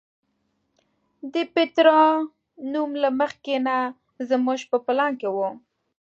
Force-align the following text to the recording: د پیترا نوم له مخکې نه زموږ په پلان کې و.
د 1.33 1.35
پیترا 1.53 2.01
نوم 2.71 2.91
له 3.03 3.09
مخکې 3.19 3.53
نه 3.67 3.77
زموږ 4.29 4.59
په 4.71 4.77
پلان 4.85 5.11
کې 5.19 5.29
و. 5.35 5.37